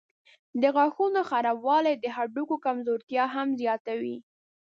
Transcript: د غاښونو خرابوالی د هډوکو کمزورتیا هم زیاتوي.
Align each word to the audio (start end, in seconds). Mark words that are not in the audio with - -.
د 0.61 0.63
غاښونو 0.75 1.21
خرابوالی 1.29 1.93
د 1.99 2.05
هډوکو 2.15 2.55
کمزورتیا 2.65 3.23
هم 3.35 3.47
زیاتوي. 3.61 4.17